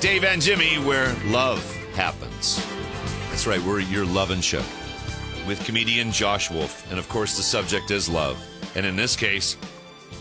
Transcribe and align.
Dave 0.00 0.24
and 0.24 0.40
Jimmy, 0.40 0.76
where 0.76 1.14
love 1.26 1.62
happens. 1.94 2.66
That's 3.28 3.46
right, 3.46 3.60
we're 3.60 3.80
your 3.80 4.06
loving 4.06 4.40
show 4.40 4.62
with 5.46 5.62
comedian 5.66 6.10
Josh 6.10 6.50
Wolf. 6.50 6.90
And 6.90 6.98
of 6.98 7.06
course, 7.10 7.36
the 7.36 7.42
subject 7.42 7.90
is 7.90 8.08
love. 8.08 8.42
And 8.74 8.86
in 8.86 8.96
this 8.96 9.14
case, 9.14 9.58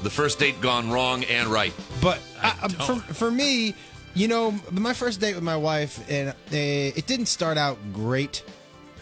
the 0.04 0.10
first 0.10 0.38
date 0.38 0.60
gone 0.60 0.92
wrong 0.92 1.24
and 1.24 1.48
right. 1.48 1.74
But 2.02 2.20
I, 2.42 2.56
I, 2.62 2.68
for, 2.68 2.96
for 2.96 3.32
me, 3.32 3.74
you 4.16 4.28
know, 4.28 4.54
my 4.70 4.94
first 4.94 5.22
date 5.22 5.36
with 5.36 5.46
my 5.46 5.56
wife, 5.56 6.06
and 6.12 6.30
uh, 6.30 6.34
it 6.52 7.08
didn't 7.08 7.28
start 7.28 7.58
out 7.58 7.78
great. 7.94 8.44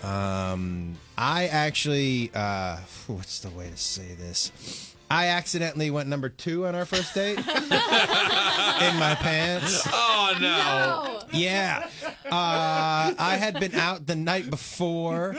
Um, 0.03 0.95
I 1.17 1.47
actually, 1.47 2.29
uh, 2.35 2.77
what's 3.07 3.39
the 3.39 3.49
way 3.49 3.67
to 3.71 3.77
say 3.77 4.13
this? 4.13 4.95
I 5.09 5.27
accidentally 5.27 5.89
went 5.89 6.09
number 6.09 6.29
two 6.29 6.67
on 6.67 6.75
our 6.75 6.85
first 6.85 7.13
date 7.15 7.37
in 7.37 7.45
my 7.45 9.15
pants. 9.19 9.87
Oh, 9.91 10.37
no. 10.41 11.21
Yeah. 11.31 11.87
Uh, 12.25 13.13
I 13.17 13.37
had 13.39 13.59
been 13.59 13.73
out 13.75 14.05
the 14.05 14.15
night 14.15 14.49
before, 14.49 15.35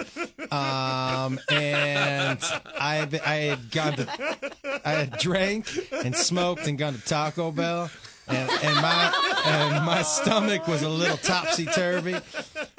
um, 0.50 1.38
and 1.50 2.38
I 2.80 2.94
had, 2.96 3.10
been, 3.10 3.20
I 3.24 3.34
had 3.34 3.70
gone 3.70 3.96
to, 3.96 4.80
I 4.84 4.90
had 4.90 5.18
drank 5.18 5.68
and 5.92 6.16
smoked 6.16 6.66
and 6.66 6.78
gone 6.78 6.94
to 6.94 7.00
Taco 7.02 7.50
Bell. 7.50 7.90
And, 8.26 8.50
and 8.62 8.74
my 8.76 9.40
and 9.46 9.86
my 9.86 10.02
stomach 10.02 10.68
was 10.68 10.82
a 10.82 10.88
little 10.88 11.16
topsy 11.16 11.64
turvy, 11.64 12.14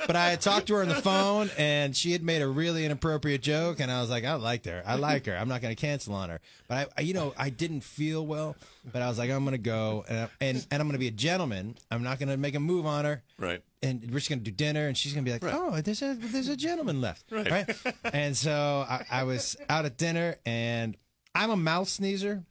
but 0.10 0.16
I 0.16 0.32
had 0.32 0.42
talked 0.42 0.66
to 0.68 0.74
her 0.74 0.82
on 0.82 0.88
the 0.90 0.96
phone, 0.96 1.52
and 1.56 1.96
she 1.96 2.14
had 2.14 2.24
made 2.24 2.42
a 2.42 2.48
really 2.48 2.84
inappropriate 2.84 3.44
joke, 3.44 3.80
and 3.80 3.92
I 3.92 4.02
was 4.02 4.10
like, 4.10 4.26
I 4.26 4.34
liked 4.34 4.66
her, 4.66 4.82
I 4.88 4.96
like 4.96 5.28
her, 5.28 5.38
I'm 5.38 5.48
not 5.48 5.62
going 5.62 5.76
to 5.76 5.80
cancel 5.80 6.16
on 6.16 6.30
her, 6.32 6.40
but 6.68 6.78
I, 6.78 6.86
I, 6.98 7.02
you 7.02 7.14
know, 7.14 7.36
I 7.38 7.52
didn't 7.52 7.82
feel 7.82 8.26
well, 8.26 8.56
but 8.92 9.04
I 9.04 9.08
was 9.08 9.20
like, 9.20 9.30
I'm 9.30 9.44
going 9.44 9.52
to 9.52 9.60
go, 9.60 10.04
and 10.10 10.30
and, 10.42 10.68
and 10.72 10.82
I'm 10.82 10.88
going 10.88 10.94
to 10.94 10.98
be 11.00 11.10
a 11.10 11.12
gentleman, 11.12 11.76
I'm 11.92 12.02
not 12.02 12.18
going 12.18 12.30
to 12.30 12.38
make 12.38 12.56
a 12.56 12.60
move 12.60 12.88
on 12.88 13.06
her, 13.06 13.22
Right. 13.38 13.62
and 13.84 14.02
we're 14.10 14.18
just 14.18 14.30
gonna 14.30 14.42
do 14.42 14.50
dinner, 14.52 14.88
and 14.88 14.98
she's 14.98 15.14
gonna 15.14 15.24
be 15.26 15.32
like, 15.32 15.44
"Oh, 15.44 15.80
there's 15.82 16.02
a 16.02 16.16
there's 16.16 16.50
a 16.50 16.58
gentleman 16.58 17.02
left, 17.02 17.26
right?" 17.32 17.70
And 18.12 18.36
so 18.36 18.86
I, 18.90 19.06
I 19.12 19.23
was 19.26 19.56
out 19.70 19.86
at 19.86 19.98
dinner, 19.98 20.38
and 20.46 20.98
I'm 21.36 21.52
a 21.52 21.56
mouth 21.56 21.88
sneezer. 21.88 22.44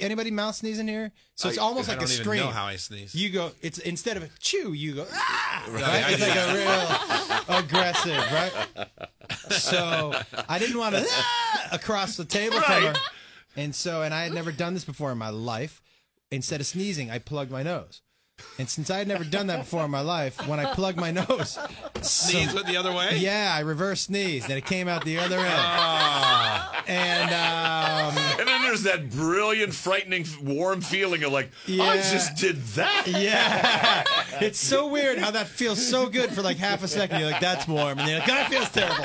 Anybody 0.00 0.30
mouth 0.30 0.54
sneezing 0.54 0.88
here? 0.88 1.12
So 1.34 1.48
it's 1.48 1.58
almost 1.58 1.88
like 1.88 2.02
a 2.02 2.06
scream. 2.06 2.40
know 2.40 2.48
how 2.48 2.66
I 2.66 2.76
sneeze. 2.76 3.14
You 3.14 3.30
go. 3.30 3.52
It's 3.62 3.78
instead 3.78 4.16
of 4.16 4.22
a 4.22 4.30
chew, 4.38 4.72
you 4.72 4.94
go. 4.94 5.06
Ah! 5.12 5.64
Right? 5.70 5.84
I 5.84 6.10
It's 6.10 6.20
like 6.20 6.36
a 6.36 7.48
real 7.48 7.58
aggressive, 7.58 8.32
right? 8.32 8.88
So 9.50 10.12
I 10.48 10.58
didn't 10.58 10.78
want 10.78 10.94
to 10.94 11.04
ah! 11.08 11.68
across 11.72 12.16
the 12.16 12.24
table 12.24 12.60
from 12.60 12.82
her, 12.82 12.94
and 13.56 13.74
so 13.74 14.02
and 14.02 14.12
I 14.14 14.24
had 14.24 14.32
never 14.32 14.52
done 14.52 14.74
this 14.74 14.84
before 14.84 15.12
in 15.12 15.18
my 15.18 15.30
life. 15.30 15.82
Instead 16.32 16.60
of 16.60 16.66
sneezing, 16.66 17.10
I 17.10 17.18
plugged 17.18 17.50
my 17.50 17.62
nose. 17.64 18.02
And 18.58 18.68
since 18.68 18.90
I 18.90 18.98
had 18.98 19.08
never 19.08 19.24
done 19.24 19.48
that 19.48 19.60
before 19.60 19.84
in 19.84 19.90
my 19.90 20.00
life, 20.00 20.46
when 20.46 20.60
I 20.60 20.72
plugged 20.74 20.98
my 20.98 21.10
nose, 21.10 21.58
Sneeze 22.00 22.54
went 22.54 22.66
the 22.66 22.76
other 22.76 22.92
way? 22.92 23.18
yeah, 23.18 23.52
I 23.54 23.60
reverse 23.60 24.02
sneezed 24.02 24.48
and 24.48 24.56
it 24.58 24.64
came 24.64 24.88
out 24.88 25.04
the 25.04 25.18
other 25.18 25.38
end. 25.38 25.60
And 26.86 27.30
um, 27.30 28.16
And 28.40 28.48
there's 28.70 28.82
that 28.84 29.10
brilliant, 29.10 29.74
frightening, 29.74 30.24
warm 30.40 30.80
feeling 30.80 31.24
of 31.24 31.32
like, 31.32 31.50
I 31.68 31.96
just 31.96 32.36
did 32.36 32.56
that. 32.74 33.08
yeah, 33.08 34.04
it's 34.40 34.60
so 34.60 34.86
weird 34.86 35.18
how 35.18 35.32
that 35.32 35.48
feels 35.48 35.84
so 35.84 36.08
good 36.08 36.30
for 36.30 36.40
like 36.40 36.56
half 36.56 36.84
a 36.84 36.88
second. 36.88 37.18
You're 37.18 37.32
like, 37.32 37.40
that's 37.40 37.66
warm, 37.66 37.98
and 37.98 38.08
you're 38.08 38.20
like, 38.20 38.28
that 38.28 38.48
feels 38.48 38.70
terrible. 38.70 38.94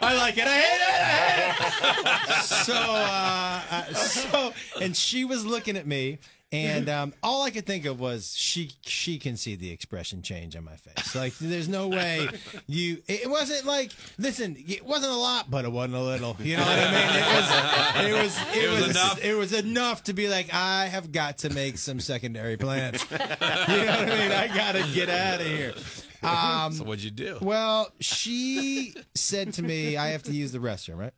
I 0.00 0.14
like 0.18 0.36
it. 0.36 0.46
I 0.46 0.58
hate 0.58 0.82
it. 0.82 0.92
I 0.92 1.04
hate 1.06 2.40
it. 2.40 2.44
So, 2.44 2.74
uh, 2.74 3.62
uh, 3.70 3.94
so, 3.94 4.52
and 4.82 4.94
she 4.94 5.24
was 5.24 5.46
looking 5.46 5.78
at 5.78 5.86
me. 5.86 6.18
And 6.50 6.88
um, 6.88 7.12
all 7.22 7.42
I 7.42 7.50
could 7.50 7.66
think 7.66 7.84
of 7.84 8.00
was 8.00 8.34
she 8.34 8.70
she 8.80 9.18
can 9.18 9.36
see 9.36 9.54
the 9.54 9.70
expression 9.70 10.22
change 10.22 10.56
on 10.56 10.64
my 10.64 10.76
face. 10.76 11.14
Like 11.14 11.36
there's 11.38 11.68
no 11.68 11.88
way 11.88 12.26
you. 12.66 13.02
It 13.06 13.28
wasn't 13.28 13.66
like 13.66 13.92
listen. 14.16 14.56
It 14.66 14.82
wasn't 14.82 15.12
a 15.12 15.16
lot, 15.16 15.50
but 15.50 15.66
it 15.66 15.72
wasn't 15.72 15.96
a 15.96 16.00
little. 16.02 16.36
You 16.40 16.56
know 16.56 16.62
what 16.64 16.78
I 16.78 16.90
mean? 16.90 18.08
It 18.10 18.14
was 18.14 18.16
it 18.16 18.22
was 18.22 18.38
it, 18.56 18.64
It 18.64 18.70
was 18.70 18.80
was 18.80 18.90
enough. 18.90 19.24
It 19.24 19.34
was 19.34 19.52
enough 19.52 20.04
to 20.04 20.14
be 20.14 20.28
like 20.28 20.48
I 20.54 20.86
have 20.86 21.12
got 21.12 21.36
to 21.38 21.50
make 21.50 21.76
some 21.76 22.00
secondary 22.00 22.56
plans. 22.56 23.04
you 23.10 23.18
know 23.18 23.26
what 23.28 23.40
I 23.40 24.04
mean? 24.06 24.32
I 24.32 24.46
got 24.48 24.72
to 24.72 24.86
get 24.94 25.10
out 25.10 25.40
of 25.42 25.46
here. 25.46 25.74
Um, 26.20 26.72
So 26.72 26.82
what'd 26.82 27.04
you 27.04 27.12
do? 27.12 27.38
well, 27.40 27.92
she 28.00 28.92
said 29.14 29.52
to 29.52 29.62
me, 29.62 29.96
I 29.96 30.08
have 30.08 30.24
to 30.24 30.32
use 30.32 30.50
the 30.50 30.58
restroom, 30.58 30.96
right? 30.98 31.12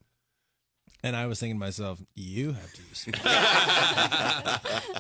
And 1.02 1.16
I 1.16 1.26
was 1.26 1.40
thinking 1.40 1.56
to 1.56 1.60
myself, 1.60 2.02
you 2.14 2.52
have 2.52 2.72
to 2.72 2.82
use 2.82 3.04
restroom. 3.08 3.24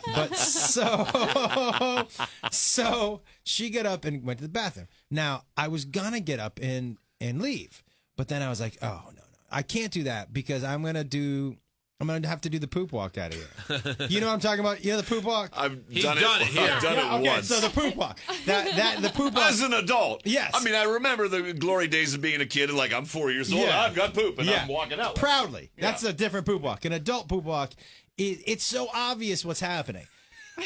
but 0.14 0.36
so, 0.36 2.06
so 2.50 3.20
she 3.44 3.70
got 3.70 3.86
up 3.86 4.04
and 4.04 4.24
went 4.24 4.38
to 4.38 4.44
the 4.44 4.48
bathroom. 4.48 4.88
Now, 5.10 5.44
I 5.56 5.68
was 5.68 5.84
to 6.12 6.20
get 6.20 6.40
up 6.40 6.58
and, 6.62 6.96
and 7.20 7.40
leave. 7.42 7.82
But 8.16 8.28
then 8.28 8.42
I 8.42 8.48
was 8.48 8.60
like, 8.60 8.78
oh, 8.82 9.02
no, 9.06 9.12
no. 9.12 9.38
I 9.50 9.62
can't 9.62 9.92
do 9.92 10.04
that 10.04 10.32
because 10.32 10.64
I'm 10.64 10.82
to 10.94 11.04
do, 11.04 11.56
I'm 12.00 12.06
going 12.06 12.22
to 12.22 12.28
have 12.28 12.40
to 12.42 12.48
do 12.50 12.58
the 12.58 12.66
poop 12.66 12.92
walk 12.92 13.18
out 13.18 13.34
of 13.34 13.38
here. 13.68 14.06
You 14.08 14.20
know 14.20 14.28
what 14.28 14.32
I'm 14.32 14.40
talking 14.40 14.60
about? 14.60 14.82
You 14.82 14.92
know 14.92 14.96
the 15.02 15.02
poop 15.06 15.22
walk? 15.22 15.50
I've 15.54 15.78
He 15.90 16.00
done, 16.00 16.16
done 16.16 16.40
it. 16.40 16.44
it 16.44 16.48
here. 16.48 16.70
I've 16.72 16.82
done 16.82 16.94
Yeah, 16.94 17.14
it 17.16 17.18
okay, 17.20 17.28
once. 17.28 17.48
so 17.48 17.60
the 17.60 17.68
poop 17.68 17.94
walk. 17.94 18.18
That, 18.46 18.74
that, 18.76 19.02
the 19.02 19.10
poop 19.10 19.34
walk. 19.34 19.50
As 19.50 19.60
an 19.60 19.74
adult. 19.74 20.22
Yes. 20.24 20.50
I 20.54 20.64
mean, 20.64 20.74
I 20.74 20.84
remember 20.84 21.28
the 21.28 21.52
glory 21.52 21.88
days 21.88 22.14
of 22.14 22.22
being 22.22 22.40
a 22.40 22.46
kid 22.46 22.70
and 22.70 22.78
like, 22.78 22.94
I'm 22.94 23.04
four 23.04 23.30
years 23.30 23.52
old. 23.52 23.62
Yeah. 23.62 23.80
I've 23.82 23.94
got 23.94 24.14
poop 24.14 24.38
and 24.38 24.48
Yeah. 24.48 24.62
I'm 24.62 24.68
walking 24.68 24.98
out. 24.98 25.14
proudly. 25.14 25.70
Yeah. 25.76 25.90
That's 25.90 26.02
a 26.02 26.12
different 26.14 26.46
poop 26.46 26.62
walk. 26.62 26.86
An 26.86 26.92
adult 26.92 27.28
poop 27.28 27.44
walk, 27.44 27.72
it, 28.16 28.40
it's 28.46 28.64
so 28.64 28.88
obvious 28.94 29.44
what's 29.44 29.60
happening. 29.60 30.06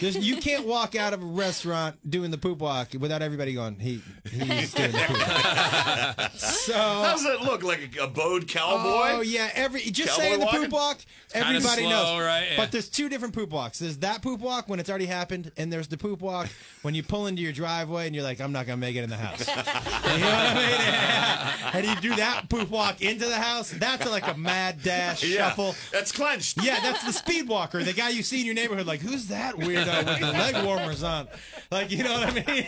There's, 0.01 0.17
you 0.17 0.37
can't 0.39 0.67
walk 0.67 0.95
out 0.95 1.13
of 1.13 1.23
a 1.23 1.27
restaurant 1.27 1.97
doing 2.09 2.31
the 2.31 2.39
poop 2.39 2.59
walk 2.59 2.89
without 2.99 3.23
everybody 3.23 3.55
going, 3.55 3.79
he, 3.79 4.01
he's 4.31 4.73
doing 4.75 4.93
the 4.93 4.99
poop 4.99 5.19
walk. 5.19 6.31
So, 6.35 6.73
How's 6.75 7.23
that 7.25 7.43
look? 7.43 7.63
Like 7.63 7.97
a, 7.99 8.05
a 8.05 8.09
bowed 8.09 8.49
cowboy? 8.49 9.17
oh 9.19 9.21
yeah, 9.21 9.51
every 9.55 9.81
just 9.83 10.11
Cowboy 10.11 10.23
saying 10.23 10.39
the 10.41 10.47
walking? 10.47 10.63
poop 10.63 10.73
walk, 10.73 10.99
everybody 11.35 11.83
slow, 11.83 11.91
knows. 11.91 12.21
right? 12.25 12.47
Yeah. 12.51 12.57
But 12.57 12.73
there's 12.73 12.89
two 12.89 13.09
different 13.09 13.35
poop 13.35 13.51
walks. 13.51 13.79
There's 13.79 13.99
that 13.99 14.23
poop 14.23 14.41
walk 14.41 14.69
when 14.69 14.81
it's 14.81 14.89
already 14.89 15.07
happened, 15.07 15.53
and 15.57 15.73
there's 15.73 15.89
the 15.89 15.97
poop 15.99 16.21
walk 16.21 16.49
when 16.83 16.95
you 16.95 17.03
pull 17.03 17.27
into 17.27 17.43
your 17.43 17.53
driveway 17.53 18.07
and 18.07 18.15
you're 18.15 18.25
like, 18.25 18.41
I'm 18.41 18.53
not 18.53 18.67
gonna 18.67 18.79
make 18.79 18.97
it 18.97 19.05
in 19.05 19.11
the 19.11 19.17
house. 19.17 19.47
you 19.49 19.55
know 19.57 19.63
what 19.63 20.47
I 20.47 20.55
mean? 20.55 21.51
And 21.75 21.85
you 21.87 21.97
do 21.97 22.15
that 22.17 22.49
poop 22.49 22.71
walk 22.71 23.03
into 23.03 23.27
the 23.27 23.35
house. 23.37 23.71
That's 23.71 24.09
like 24.09 24.29
a 24.29 24.37
mad 24.37 24.83
dash 24.83 25.25
Yeah. 25.25 25.49
shuffle. 25.49 25.75
That's 25.93 26.13
clenched. 26.13 26.63
Yeah, 26.63 26.79
that's 26.81 27.05
the 27.05 27.13
speed 27.13 27.49
walker, 27.49 27.83
the 27.83 27.93
guy 27.93 28.11
you 28.11 28.23
see 28.23 28.41
in 28.41 28.47
your 28.47 28.55
neighborhood. 28.55 28.87
Like, 28.87 29.01
who's 29.01 29.27
that 29.29 29.59
weirdo 29.87 30.07
with 30.07 30.21
the 30.21 30.33
leg 30.33 30.65
warmers 30.65 31.03
on? 31.03 31.29
Like, 31.71 31.91
you 31.91 32.03
know 32.05 32.13
what 32.13 32.29
I 32.29 32.35
mean? 32.35 32.67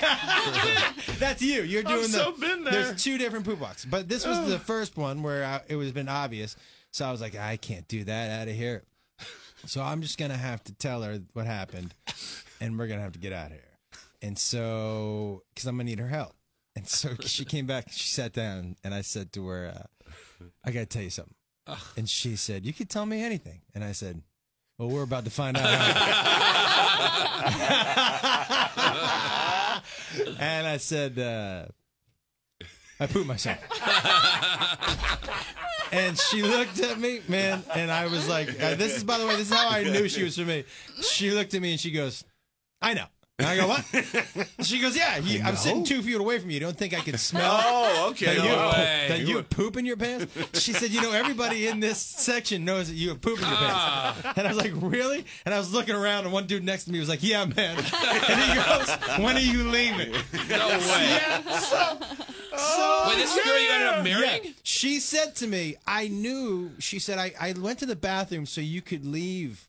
that's 1.19 1.43
you. 1.43 1.63
You're 1.63 1.83
doing 1.83 2.03
the. 2.03 2.09
so 2.09 2.33
been 2.33 2.65
there. 2.65 2.73
There's 2.73 3.03
two 3.03 3.19
different 3.19 3.45
poop 3.45 3.61
walks, 3.61 3.85
but 3.85 4.09
this 4.09 4.27
was 4.27 4.49
the 4.49 4.59
first 4.59 4.97
one 4.97 5.23
where 5.23 5.45
I, 5.45 5.61
it 5.69 5.77
was 5.77 5.93
been 5.93 6.09
obvious. 6.09 6.57
So 6.91 7.07
I 7.07 7.13
was 7.13 7.21
like, 7.21 7.37
I 7.37 7.57
can't 7.57 7.87
do 7.89 8.05
that 8.05 8.41
out 8.41 8.49
of 8.49 8.55
here. 8.55 8.85
So 9.67 9.83
I'm 9.83 10.03
just 10.03 10.19
gonna 10.19 10.37
have 10.37 10.63
to 10.65 10.73
tell 10.75 11.03
her 11.03 11.21
what 11.33 11.47
happened, 11.47 11.95
and 12.61 12.79
we're 12.79 12.87
gonna 12.87 13.03
have 13.03 13.13
to 13.13 13.19
get 13.19 13.33
out 13.33 13.47
of 13.47 13.53
here. 13.53 13.63
And 14.23 14.39
so, 14.39 15.43
because 15.55 15.67
I'm 15.67 15.77
gonna 15.77 15.85
need 15.85 15.99
her 15.99 16.09
help. 16.09 16.35
And 16.75 16.87
so 16.87 17.11
she 17.21 17.45
came 17.45 17.67
back. 17.67 17.87
She 17.91 18.09
sat 18.09 18.33
down, 18.33 18.77
and 18.85 18.95
I 18.95 19.01
said 19.01 19.33
to 19.33 19.47
her, 19.49 19.73
uh, 19.75 20.45
"I 20.65 20.71
gotta 20.71 20.87
tell 20.87 21.03
you 21.03 21.11
something." 21.11 21.35
And 21.97 22.09
she 22.09 22.37
said, 22.37 22.65
"You 22.65 22.73
could 22.73 22.89
tell 22.89 23.07
me 23.07 23.23
anything." 23.23 23.63
And 23.75 23.83
I 23.83 23.93
said, 23.93 24.23
"Well, 24.79 24.89
we're 24.89 25.03
about 25.03 25.25
to 25.25 25.31
find 25.31 25.57
out." 25.57 25.65
and 30.41 30.67
I 30.67 30.77
said, 30.79 31.19
uh, 31.19 31.67
"I 33.01 33.07
pooped 33.07 33.27
myself." 33.27 33.59
and 35.93 36.19
she 36.19 36.43
looked 36.43 36.81
at 36.81 36.99
me, 36.99 37.21
man, 37.29 37.63
and 37.75 37.91
I 37.91 38.07
was 38.07 38.29
like, 38.29 38.49
uh, 38.63 38.75
"This 38.75 38.97
is, 38.97 39.05
by 39.05 39.19
the 39.19 39.27
way, 39.27 39.37
this 39.37 39.51
is 39.51 39.57
how 39.57 39.69
I 39.69 39.85
knew 39.85 40.09
she 40.09 40.25
was 40.25 40.37
for 40.37 40.45
me." 40.45 40.65
She 41.03 41.31
looked 41.31 41.55
at 41.55 41.63
me 41.63 41.73
and 41.73 41.81
she 41.81 41.91
goes, 41.91 42.25
"I 42.81 42.95
know." 42.95 43.07
And 43.39 43.47
I 43.47 43.57
go, 43.59 43.69
what? 43.69 43.85
she 44.63 44.81
goes, 44.81 44.97
yeah. 44.97 45.19
You, 45.19 45.43
I'm 45.45 45.57
sitting 45.57 45.85
two 45.85 46.01
feet 46.01 46.15
away 46.17 46.39
from 46.39 46.49
you. 46.49 46.55
You 46.55 46.61
don't 46.61 46.77
think 46.77 46.95
I 46.95 47.01
can 47.01 47.19
smell? 47.19 47.61
Oh, 47.69 48.09
okay. 48.11 48.27
That 48.27 48.37
you, 48.37 48.43
No 48.49 48.69
way. 48.71 49.07
that 49.09 49.21
you 49.21 49.37
have 49.37 49.51
poop 49.51 49.77
in 49.77 49.85
your 49.85 49.97
pants? 49.97 50.35
She 50.63 50.73
said, 50.73 50.91
you 50.91 51.03
know, 51.03 51.13
everybody 51.13 51.67
in 51.67 51.81
this 51.81 51.99
section 51.99 52.65
knows 52.65 52.89
that 52.89 52.95
you 52.95 53.11
have 53.11 53.21
poop 53.21 53.39
in 53.39 53.47
your 53.47 53.57
pants. 53.57 53.75
Ah. 53.77 54.33
And 54.37 54.47
I 54.47 54.53
was 54.53 54.57
like, 54.57 54.73
really? 54.77 55.25
And 55.45 55.55
I 55.55 55.59
was 55.59 55.73
looking 55.73 55.95
around, 55.95 56.25
and 56.25 56.33
one 56.33 56.47
dude 56.47 56.65
next 56.65 56.85
to 56.85 56.93
me 56.93 56.99
was 56.99 57.09
like, 57.09 57.23
yeah, 57.23 57.45
man. 57.45 57.77
And 58.29 58.41
he 58.41 58.55
goes, 58.55 58.91
when 59.19 59.37
are 59.37 59.41
you 59.41 59.69
leaving? 59.69 60.13
No 60.49 60.69
way. 60.69 61.09
Yeah. 61.09 61.43
So, 61.59 61.99
so 62.57 63.05
Wait, 63.09 63.17
this 63.17 63.31
is 63.31 63.43
the 63.43 63.49
girl 63.49 63.61
you 63.61 63.71
ended 63.71 63.89
up 63.89 64.07
yeah. 64.07 64.15
marrying? 64.21 64.55
She 64.63 64.99
said 65.01 65.35
to 65.37 65.47
me, 65.47 65.77
I 65.87 66.09
knew, 66.09 66.71
she 66.79 66.99
said, 66.99 67.19
I, 67.19 67.33
I 67.41 67.53
went 67.59 67.81
to 67.81 67.87
the 67.87 67.97
bathroom 67.97 68.47
so 68.47 68.61
you 68.61 68.81
could 68.81 69.05
leave 69.05 69.69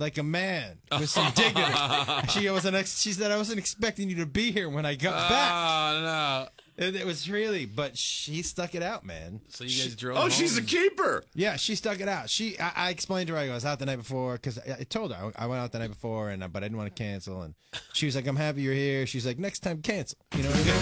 like 0.00 0.18
a 0.18 0.22
man 0.22 0.78
with 0.98 1.10
some 1.10 1.30
dignity. 1.34 1.72
she 2.30 2.50
wasn't. 2.50 2.74
Ex- 2.74 3.00
she 3.00 3.12
said 3.12 3.30
I 3.30 3.36
wasn't 3.36 3.58
expecting 3.58 4.08
you 4.08 4.16
to 4.16 4.26
be 4.26 4.50
here 4.50 4.68
when 4.68 4.86
I 4.86 4.94
got 4.94 5.28
back. 5.28 5.52
Oh 5.52 6.00
no! 6.02 6.48
It, 6.86 6.96
it 6.96 7.06
was 7.06 7.30
really, 7.30 7.66
but 7.66 7.98
she 7.98 8.40
stuck 8.42 8.74
it 8.74 8.82
out, 8.82 9.04
man. 9.04 9.42
So 9.48 9.64
you 9.64 9.82
guys 9.82 9.94
drove. 9.94 10.16
Oh, 10.16 10.22
home. 10.22 10.30
she's 10.30 10.56
a 10.56 10.62
keeper. 10.62 11.22
Yeah, 11.34 11.56
she 11.56 11.74
stuck 11.74 12.00
it 12.00 12.08
out. 12.08 12.30
She, 12.30 12.58
I, 12.58 12.72
I 12.74 12.88
explained 12.90 13.28
to 13.28 13.34
her 13.34 13.38
I 13.38 13.50
was 13.50 13.66
out 13.66 13.78
the 13.78 13.86
night 13.86 13.98
before 13.98 14.32
because 14.34 14.58
I, 14.58 14.78
I 14.80 14.84
told 14.84 15.12
her 15.12 15.32
I, 15.36 15.44
I 15.44 15.46
went 15.46 15.60
out 15.60 15.72
the 15.72 15.78
night 15.78 15.90
before 15.90 16.30
and 16.30 16.42
uh, 16.42 16.48
but 16.48 16.62
I 16.62 16.66
didn't 16.66 16.78
want 16.78 16.94
to 16.94 17.02
cancel. 17.02 17.42
And 17.42 17.54
she 17.92 18.06
was 18.06 18.16
like, 18.16 18.26
"I'm 18.26 18.36
happy 18.36 18.62
you're 18.62 18.72
here." 18.72 19.06
She's 19.06 19.26
like, 19.26 19.38
"Next 19.38 19.58
time, 19.60 19.82
cancel." 19.82 20.16
You 20.34 20.44
know 20.44 20.48
what 20.48 20.58
I 20.58 20.64
mean? 20.64 20.74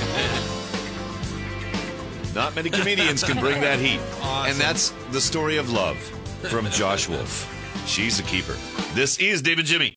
Not 2.35 2.55
many 2.55 2.71
comedians 2.71 3.25
can 3.25 3.41
bring 3.41 3.61
that 3.62 3.81
heat. 3.81 3.99
And 4.23 4.56
that's 4.56 4.91
the 5.11 5.21
story 5.21 5.56
of 5.56 5.71
love 5.71 5.97
from 6.49 6.71
Josh 6.71 7.09
Wolf. 7.09 7.53
She's 7.88 8.20
a 8.20 8.23
keeper. 8.23 8.55
This 8.93 9.19
is 9.19 9.40
David 9.40 9.64
Jimmy. 9.64 9.87